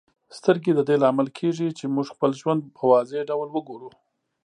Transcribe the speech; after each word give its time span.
سترګې 0.37 0.71
د 0.75 0.81
دې 0.87 0.95
لامل 1.03 1.27
کیږي 1.39 1.69
چې 1.77 1.85
موږ 1.95 2.07
خپل 2.15 2.31
ژوند 2.41 2.61
په 2.75 2.81
واضح 2.91 3.19
ډول 3.29 3.47
وګورو. 3.51 3.89